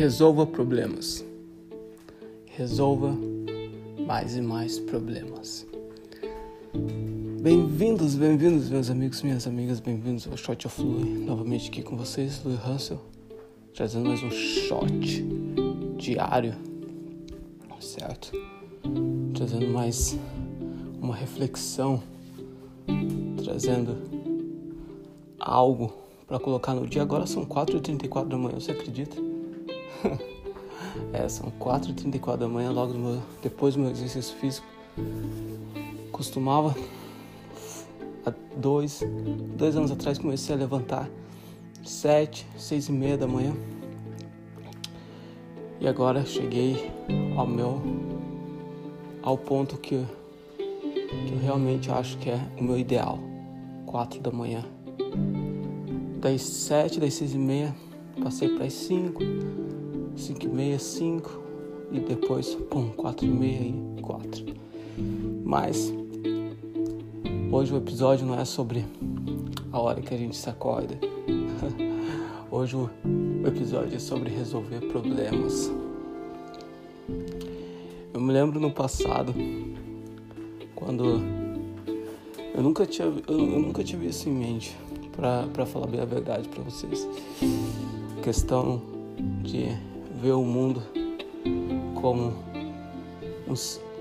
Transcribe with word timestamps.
Resolva 0.00 0.46
problemas. 0.46 1.22
Resolva 2.46 3.14
mais 4.06 4.34
e 4.34 4.40
mais 4.40 4.78
problemas. 4.78 5.66
Bem-vindos, 7.42 8.14
bem-vindos, 8.14 8.70
meus 8.70 8.88
amigos, 8.88 9.20
minhas 9.20 9.46
amigas, 9.46 9.78
bem-vindos 9.78 10.26
ao 10.26 10.38
Shot 10.38 10.66
of 10.66 10.80
Louis. 10.80 11.20
Novamente 11.20 11.68
aqui 11.68 11.82
com 11.82 11.98
vocês, 11.98 12.42
Louis 12.42 12.58
Hansel, 12.66 12.98
trazendo 13.74 14.08
mais 14.08 14.22
um 14.22 14.30
shot 14.30 15.22
diário, 15.98 16.54
certo? 17.78 18.32
Trazendo 19.34 19.68
mais 19.68 20.18
uma 20.98 21.14
reflexão, 21.14 22.02
trazendo 23.44 23.98
algo 25.38 25.92
para 26.26 26.40
colocar 26.40 26.72
no 26.72 26.86
dia. 26.86 27.02
Agora 27.02 27.26
são 27.26 27.44
4h34 27.44 28.28
da 28.28 28.38
manhã, 28.38 28.58
você 28.58 28.70
acredita? 28.70 29.29
é, 31.12 31.28
são 31.28 31.52
4h34 31.58 32.36
da 32.36 32.48
manhã, 32.48 32.70
logo 32.70 32.94
meu, 32.94 33.22
depois 33.42 33.74
do 33.74 33.80
meu 33.80 33.90
exercício 33.90 34.34
físico. 34.36 34.66
Costumava, 36.12 36.74
há 38.26 38.32
dois, 38.56 39.02
dois 39.56 39.76
anos 39.76 39.90
atrás, 39.90 40.18
comecei 40.18 40.54
a 40.54 40.58
levantar 40.58 41.08
sete, 41.84 42.46
seis 42.56 42.88
e 42.88 42.92
meia 42.92 43.16
da 43.16 43.26
manhã. 43.26 43.54
E 45.80 45.88
agora 45.88 46.24
cheguei 46.26 46.90
ao 47.36 47.46
meu, 47.46 47.80
ao 49.22 49.38
ponto 49.38 49.78
que, 49.78 50.04
que 50.56 51.32
eu 51.32 51.38
realmente 51.40 51.90
acho 51.90 52.18
que 52.18 52.28
é 52.28 52.40
o 52.58 52.62
meu 52.62 52.78
ideal, 52.78 53.18
quatro 53.86 54.20
da 54.20 54.30
manhã. 54.30 54.64
Das 56.20 56.42
sete, 56.42 57.00
das 57.00 57.14
seis 57.14 57.32
e 57.32 57.38
meia, 57.38 57.74
passei 58.22 58.50
para 58.50 58.66
as 58.66 58.74
cinco, 58.74 59.22
5 59.22 59.79
e 60.28 60.78
5 60.78 61.40
e 61.90 61.98
depois, 61.98 62.54
pum, 62.68 62.90
4 62.90 63.24
e 63.24 63.30
meia 63.30 63.74
e 63.96 64.02
4. 64.02 64.44
Mas 65.42 65.92
hoje 67.50 67.72
o 67.72 67.78
episódio 67.78 68.26
não 68.26 68.38
é 68.38 68.44
sobre 68.44 68.84
a 69.72 69.80
hora 69.80 70.02
que 70.02 70.12
a 70.12 70.18
gente 70.18 70.36
se 70.36 70.48
acorda. 70.50 70.98
Hoje 72.52 72.74
o 72.74 72.90
episódio 73.46 73.94
é 73.94 73.98
sobre 74.00 74.28
resolver 74.28 74.80
problemas. 74.88 75.70
Eu 78.12 78.20
me 78.20 78.32
lembro 78.32 78.58
no 78.58 78.72
passado, 78.72 79.32
quando 80.74 81.20
eu 82.52 82.60
nunca 82.60 82.84
tinha, 82.84 83.06
eu, 83.06 83.38
nunca 83.38 83.84
tive 83.84 84.08
isso 84.08 84.28
em 84.28 84.32
mente, 84.32 84.76
para 85.12 85.64
falar 85.64 85.86
bem 85.86 86.00
a 86.00 86.04
verdade 86.04 86.48
para 86.48 86.64
vocês. 86.64 87.08
Questão 88.20 88.82
de 89.44 89.89
vê 90.20 90.32
o 90.32 90.44
mundo 90.44 90.82
como 91.94 92.34
um, 93.48 93.54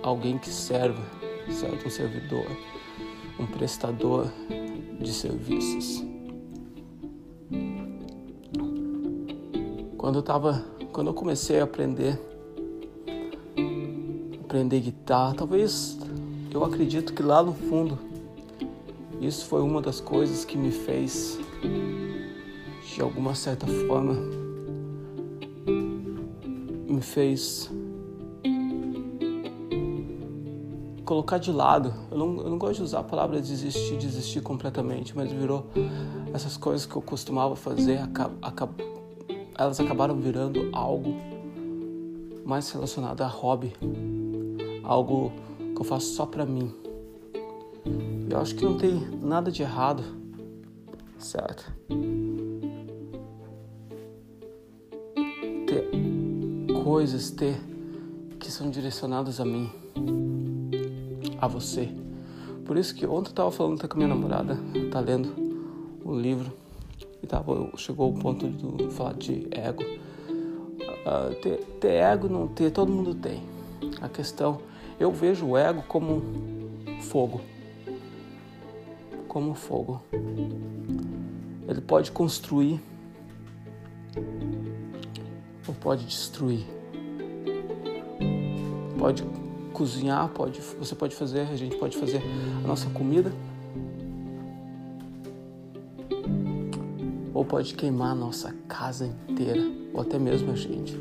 alguém 0.04 0.38
que 0.38 0.50
serve, 0.50 1.02
certo? 1.50 1.88
um 1.88 1.90
servidor, 1.90 2.46
um 3.40 3.46
prestador 3.46 4.28
de 5.00 5.14
serviços. 5.14 6.04
Quando 9.98 10.16
eu 10.20 10.22
tava, 10.22 10.66
quando 10.92 11.08
eu 11.08 11.14
comecei 11.14 11.62
a 11.62 11.64
aprender, 11.64 12.20
aprender 14.44 14.82
guitarra, 14.82 15.36
talvez 15.36 15.98
eu 16.52 16.66
acredito 16.66 17.14
que 17.14 17.24
lá 17.24 17.42
no 17.42 17.54
fundo 17.54 17.98
isso 19.22 19.46
foi 19.46 19.62
uma 19.62 19.82
das 19.82 20.02
coisas 20.02 20.44
que 20.44 20.58
me 20.58 20.72
fez 20.72 21.40
de 22.94 23.02
alguma 23.02 23.36
certa 23.36 23.68
forma 23.68 24.39
me 27.00 27.02
fez 27.02 27.72
colocar 31.06 31.38
de 31.38 31.52
lado. 31.52 31.94
Eu 32.12 32.18
não, 32.18 32.38
eu 32.42 32.50
não 32.50 32.58
gosto 32.58 32.76
de 32.76 32.84
usar 32.84 33.00
a 33.00 33.04
palavra 33.04 33.42
desistir, 33.42 33.98
desistir 33.98 34.42
completamente, 34.42 35.16
mas 35.16 35.32
virou 35.32 35.66
essas 36.34 36.58
coisas 36.58 36.86
que 36.86 36.96
eu 36.96 37.02
costumava 37.02 37.56
fazer, 37.56 38.02
elas 39.58 39.80
acabaram 39.80 40.16
virando 40.16 40.70
algo 40.74 41.16
mais 42.46 42.70
relacionado 42.70 43.22
a 43.22 43.28
hobby, 43.28 43.74
algo 44.84 45.32
que 45.58 45.82
eu 45.82 45.86
faço 45.86 46.14
só 46.14 46.26
pra 46.26 46.46
mim. 46.46 46.72
Eu 48.30 48.40
acho 48.40 48.56
que 48.56 48.66
não 48.66 48.78
tem 48.78 49.08
nada 49.22 49.50
de 49.50 49.64
errado, 49.64 50.04
certo? 51.18 51.74
Coisas 56.90 57.30
ter 57.30 57.56
que 58.40 58.52
são 58.52 58.68
direcionadas 58.68 59.40
a 59.40 59.46
mim, 59.46 59.70
a 61.40 61.48
você. 61.48 61.88
Por 62.66 62.76
isso 62.78 62.96
que 62.96 63.06
ontem 63.06 63.28
eu 63.28 63.30
estava 63.30 63.52
falando 63.52 63.88
com 63.88 63.94
a 63.94 63.96
minha 63.96 64.08
namorada, 64.08 64.58
tá 64.92 65.00
lendo 65.00 65.36
o 66.04 66.20
livro 66.20 66.52
e 67.22 67.28
tava, 67.28 67.70
chegou 67.78 68.10
o 68.10 68.18
ponto 68.18 68.50
de 68.50 68.90
falar 68.90 69.14
de 69.14 69.48
ego. 69.52 69.84
Uh, 69.84 71.36
ter, 71.44 71.58
ter 71.80 71.92
ego 71.92 72.28
não 72.28 72.48
ter, 72.48 72.72
todo 72.72 72.92
mundo 72.92 73.14
tem. 73.14 73.44
A 74.02 74.10
questão, 74.10 74.60
eu 75.00 75.12
vejo 75.12 75.46
o 75.46 75.56
ego 75.56 75.84
como 75.88 76.24
fogo. 77.02 77.40
Como 79.28 79.54
fogo. 79.54 80.02
Ele 81.68 81.82
pode 81.82 82.12
construir 82.12 82.82
ou 85.68 85.76
pode 85.76 86.04
destruir 86.04 86.79
pode 89.00 89.24
cozinhar, 89.74 90.28
pode, 90.30 90.60
você 90.78 90.94
pode 90.94 91.16
fazer, 91.16 91.42
a 91.42 91.56
gente 91.56 91.78
pode 91.78 91.98
fazer 91.98 92.22
a 92.64 92.68
nossa 92.68 92.90
comida. 92.90 93.32
Ou 97.34 97.46
pode 97.46 97.74
queimar 97.74 98.12
a 98.12 98.16
nossa 98.16 98.54
casa 98.68 99.16
inteira, 99.30 99.62
ou 99.94 100.02
até 100.02 100.20
mesmo 100.20 100.52
a 100.52 100.56
gente. 100.56 101.00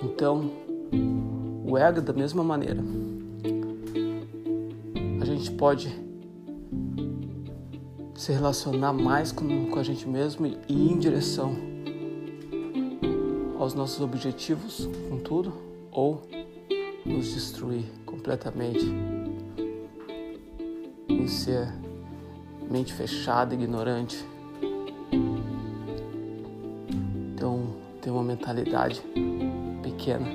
Então, 0.00 0.50
o 1.66 1.76
ego 1.76 2.00
da 2.00 2.12
mesma 2.12 2.44
maneira. 2.44 2.80
A 5.20 5.24
gente 5.24 5.50
pode 5.50 5.92
se 8.14 8.32
relacionar 8.32 8.92
mais 8.92 9.32
com, 9.32 9.66
com 9.66 9.78
a 9.78 9.82
gente 9.82 10.08
mesmo 10.08 10.46
e 10.46 10.56
ir 10.68 10.92
em 10.92 10.98
direção 10.98 11.67
aos 13.68 13.74
nossos 13.74 14.00
objetivos 14.00 14.88
com 15.10 15.18
tudo 15.18 15.52
ou 15.92 16.22
nos 17.04 17.34
destruir 17.34 17.84
completamente 18.06 18.86
ser 21.28 21.68
mente 22.70 22.94
fechada, 22.94 23.54
ignorante. 23.54 24.24
Então, 27.34 27.74
ter 28.00 28.10
uma 28.10 28.22
mentalidade 28.22 29.02
pequena. 29.82 30.26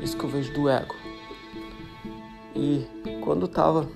Isso 0.00 0.18
que 0.18 0.24
eu 0.24 0.28
vejo 0.28 0.52
do 0.52 0.68
ego. 0.68 0.94
E 2.54 2.86
quando 3.24 3.42
eu 3.42 3.48
tava 3.48 3.88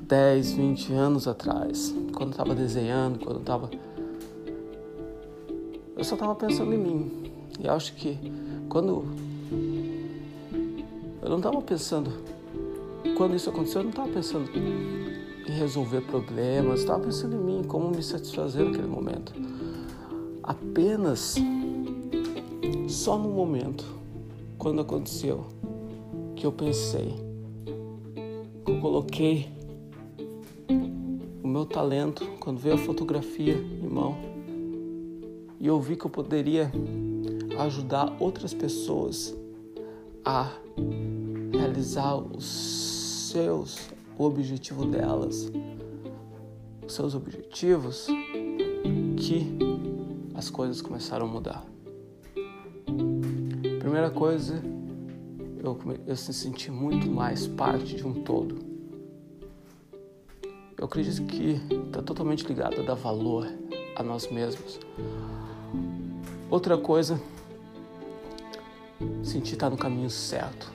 10, 0.00 0.52
20 0.52 0.92
anos 0.94 1.28
atrás, 1.28 1.94
quando 2.14 2.32
eu 2.32 2.36
tava 2.38 2.54
desenhando, 2.54 3.18
quando 3.18 3.40
eu 3.40 3.44
tava 3.44 3.70
eu 5.98 6.04
só 6.04 6.14
estava 6.14 6.34
pensando 6.36 6.72
em 6.72 6.78
mim. 6.78 7.10
E 7.58 7.66
acho 7.68 7.92
que 7.94 8.16
quando 8.68 9.04
eu 11.20 11.28
não 11.28 11.38
estava 11.38 11.60
pensando, 11.60 12.12
quando 13.16 13.34
isso 13.34 13.50
aconteceu, 13.50 13.80
eu 13.80 13.84
não 13.84 13.90
estava 13.90 14.08
pensando 14.08 14.48
em 14.56 15.50
resolver 15.50 16.02
problemas, 16.02 16.80
estava 16.80 17.02
pensando 17.02 17.34
em 17.34 17.40
mim, 17.40 17.64
como 17.66 17.90
me 17.90 18.02
satisfazer 18.02 18.64
naquele 18.64 18.86
momento. 18.86 19.32
Apenas 20.40 21.34
só 22.86 23.18
no 23.18 23.30
momento, 23.30 23.84
quando 24.56 24.80
aconteceu, 24.80 25.46
que 26.36 26.46
eu 26.46 26.52
pensei, 26.52 27.12
que 28.64 28.70
eu 28.70 28.80
coloquei 28.80 29.48
o 31.42 31.48
meu 31.48 31.66
talento, 31.66 32.24
quando 32.38 32.58
veio 32.58 32.76
a 32.76 32.78
fotografia 32.78 33.54
em 33.54 33.88
mão, 33.88 34.27
e 35.60 35.66
eu 35.66 35.80
vi 35.80 35.96
que 35.96 36.06
eu 36.06 36.10
poderia 36.10 36.70
ajudar 37.58 38.16
outras 38.20 38.54
pessoas 38.54 39.34
a 40.24 40.52
realizar 41.52 42.16
os 42.16 42.44
seus, 43.32 43.78
o 44.16 44.24
objetivo 44.24 44.84
delas, 44.84 45.50
os 46.86 46.94
seus 46.94 47.14
objetivos, 47.14 48.06
que 49.16 49.58
as 50.34 50.48
coisas 50.48 50.80
começaram 50.80 51.26
a 51.26 51.28
mudar. 51.28 51.64
Primeira 53.80 54.10
coisa, 54.10 54.62
eu, 55.62 55.76
eu 56.06 56.16
se 56.16 56.32
senti 56.32 56.70
muito 56.70 57.10
mais 57.10 57.46
parte 57.48 57.96
de 57.96 58.06
um 58.06 58.22
todo. 58.22 58.56
Eu 60.78 60.84
acredito 60.84 61.26
que 61.26 61.60
está 61.86 62.00
totalmente 62.00 62.46
ligado 62.46 62.80
a 62.80 62.84
dar 62.84 62.94
valor 62.94 63.48
a 63.96 64.02
nós 64.02 64.30
mesmos. 64.30 64.78
Outra 66.50 66.78
coisa, 66.78 67.20
sentir 69.22 69.52
estar 69.52 69.66
tá 69.66 69.70
no 69.70 69.76
caminho 69.76 70.08
certo. 70.08 70.72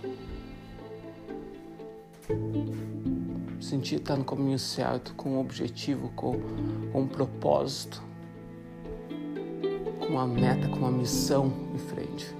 Sentir 3.60 3.96
estar 3.96 4.14
tá 4.14 4.20
no 4.20 4.24
caminho 4.24 4.60
certo, 4.60 5.16
com 5.16 5.32
um 5.32 5.40
objetivo, 5.40 6.10
com, 6.10 6.40
um 6.94 7.08
propósito, 7.08 8.04
com 10.00 10.14
uma 10.14 10.28
meta, 10.28 10.68
com 10.68 10.78
uma 10.78 10.92
missão 10.92 11.52
em 11.74 11.80
frente. 11.80 12.36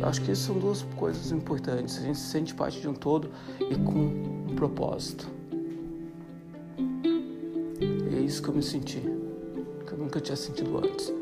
Eu 0.00 0.08
acho 0.08 0.20
que 0.22 0.32
isso 0.32 0.46
são 0.46 0.58
duas 0.58 0.82
coisas 0.96 1.30
importantes. 1.30 1.98
A 1.98 2.00
gente 2.00 2.18
se 2.18 2.30
sente 2.30 2.52
parte 2.52 2.80
de 2.80 2.88
um 2.88 2.94
todo 2.94 3.30
e 3.60 3.76
com 3.76 4.50
um 4.50 4.56
propósito. 4.56 5.28
É 8.12 8.18
isso 8.18 8.42
que 8.42 8.48
eu 8.48 8.54
me 8.54 8.62
senti, 8.62 9.00
nunca 10.06 10.20
tinha 10.20 10.36
sentido 10.36 10.78
antes. 10.78 11.12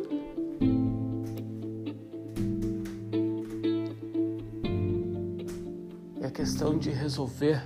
É 6.20 6.26
a 6.26 6.30
questão 6.30 6.76
de 6.76 6.90
resolver 6.90 7.62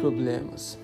problemas. 0.00 0.78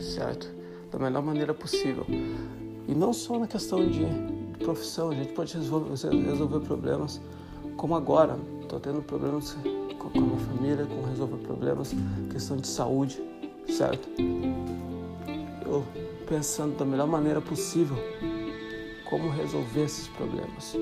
Certo? 0.00 0.52
Da 0.90 0.98
melhor 0.98 1.22
maneira 1.22 1.54
possível. 1.54 2.04
E 2.88 2.94
não 2.94 3.12
só 3.12 3.38
na 3.38 3.46
questão 3.46 3.88
de, 3.88 4.04
profissão, 4.58 5.10
a 5.10 5.14
gente 5.14 5.32
pode 5.32 5.54
resolver, 5.54 5.90
resolver 5.90 6.60
problemas 6.66 7.20
como 7.76 7.94
agora. 7.94 8.36
Estou 8.62 8.80
tendo 8.80 9.00
problemas 9.00 9.56
com 9.96 10.08
a 10.08 10.20
minha 10.20 10.38
família, 10.38 10.84
com 10.86 11.08
resolver 11.08 11.36
problemas, 11.38 11.94
questão 12.30 12.56
de 12.56 12.66
saúde, 12.66 13.22
certo? 13.68 14.08
Eu 15.64 15.84
pensando 16.26 16.76
da 16.76 16.84
melhor 16.84 17.06
maneira 17.06 17.40
possível 17.40 17.96
como 19.08 19.30
resolver 19.30 19.84
esses 19.84 20.08
problemas. 20.08 20.74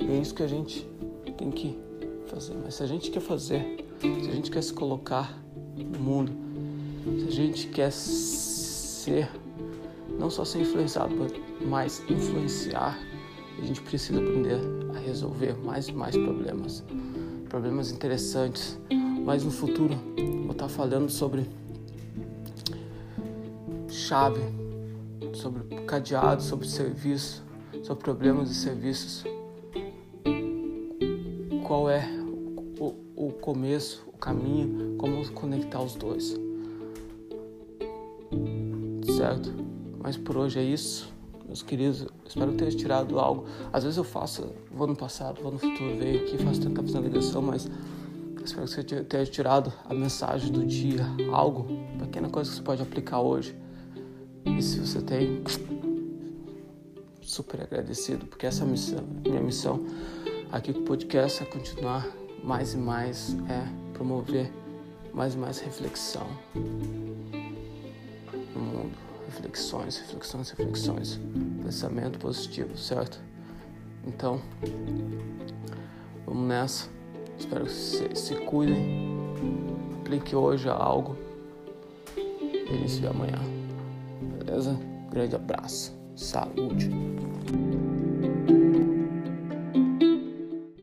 E 0.00 0.12
é 0.12 0.18
isso 0.20 0.34
que 0.34 0.42
a 0.42 0.48
gente 0.48 0.86
tem 1.36 1.50
que 1.50 1.78
fazer. 2.26 2.54
Mas 2.62 2.74
se 2.74 2.82
a 2.82 2.86
gente 2.86 3.10
quer 3.10 3.20
fazer, 3.20 3.84
se 4.00 4.28
a 4.28 4.32
gente 4.32 4.50
quer 4.50 4.62
se 4.62 4.72
colocar 4.72 5.38
no 5.76 5.98
mundo, 5.98 6.32
se 7.18 7.28
a 7.28 7.30
gente 7.30 7.66
quer 7.68 7.92
ser, 7.92 9.28
não 10.18 10.30
só 10.30 10.44
ser 10.44 10.60
influenciado, 10.60 11.14
mas 11.60 12.02
influenciar, 12.08 12.98
a 13.58 13.64
gente 13.64 13.82
precisa 13.82 14.20
aprender 14.20 14.58
a 14.94 14.98
resolver 14.98 15.54
mais 15.62 15.88
e 15.88 15.92
mais 15.92 16.16
problemas. 16.16 16.82
Problemas 17.50 17.90
interessantes. 17.90 18.80
Mas 19.22 19.44
no 19.44 19.50
futuro, 19.50 19.94
vou 20.44 20.52
estar 20.52 20.68
falando 20.68 21.10
sobre 21.10 21.46
chave, 23.90 24.40
sobre 25.34 25.84
cadeado, 25.84 26.42
sobre 26.42 26.66
serviço, 26.66 27.44
sobre 27.82 28.02
problemas 28.02 28.50
e 28.50 28.54
serviços. 28.54 29.24
Qual 31.66 31.90
é 31.90 32.08
o, 32.78 32.94
o 33.14 33.32
começo, 33.32 34.02
o 34.06 34.16
caminho, 34.16 34.96
como 34.96 35.30
conectar 35.32 35.82
os 35.82 35.94
dois 35.94 36.34
certo? 39.20 39.52
Mas 40.02 40.16
por 40.16 40.38
hoje 40.38 40.58
é 40.58 40.62
isso, 40.62 41.12
meus 41.50 41.62
queridos. 41.62 42.06
Espero 42.24 42.52
ter 42.52 42.72
tirado 42.74 43.18
algo. 43.18 43.44
Às 43.72 43.82
vezes 43.82 43.98
eu 43.98 44.04
faço, 44.04 44.52
vou 44.70 44.86
no 44.86 44.94
passado, 44.94 45.42
vou 45.42 45.50
no 45.50 45.58
futuro, 45.58 45.96
venho 45.98 46.22
aqui, 46.22 46.38
faço 46.38 46.60
tentar 46.60 46.82
fazer 46.82 46.98
uma 46.98 47.08
ligação, 47.08 47.42
mas 47.42 47.68
espero 48.44 48.66
que 48.66 48.72
você 48.72 48.84
tenha 48.84 49.26
tirado 49.26 49.72
a 49.84 49.92
mensagem 49.92 50.52
do 50.52 50.64
dia, 50.64 51.04
algo, 51.32 51.66
pequena 51.98 52.28
coisa 52.28 52.48
que 52.48 52.56
você 52.56 52.62
pode 52.62 52.82
aplicar 52.82 53.20
hoje. 53.20 53.54
E 54.46 54.62
se 54.62 54.78
você 54.78 55.02
tem, 55.02 55.42
super 57.20 57.62
agradecido, 57.62 58.26
porque 58.26 58.46
essa 58.46 58.62
é 58.62 58.66
a 58.66 58.70
missão, 58.70 59.04
minha 59.24 59.42
missão 59.42 59.84
aqui 60.52 60.72
com 60.72 60.80
o 60.80 60.84
podcast 60.84 61.42
é 61.42 61.46
continuar 61.46 62.06
mais 62.44 62.74
e 62.74 62.76
mais, 62.76 63.36
é 63.48 63.92
promover 63.92 64.50
mais 65.12 65.34
e 65.34 65.36
mais 65.36 65.58
reflexão. 65.58 66.26
Reflexões, 69.30 69.96
reflexões, 69.98 70.50
reflexões. 70.50 71.20
Pensamento 71.62 72.18
positivo, 72.18 72.76
certo? 72.76 73.20
Então, 74.04 74.40
vamos 76.26 76.48
nessa. 76.48 76.88
Espero 77.38 77.64
que 77.64 77.70
se, 77.70 78.14
se 78.16 78.34
cuidem. 78.34 79.08
Aplique 80.00 80.34
hoje 80.34 80.68
algo. 80.68 81.16
E 82.16 82.66
a 82.68 82.76
gente 82.76 82.90
se 82.90 83.00
vê 83.00 83.06
amanhã. 83.06 83.38
Beleza? 84.38 84.76
Grande 85.10 85.36
abraço. 85.36 85.96
Saúde. 86.16 86.90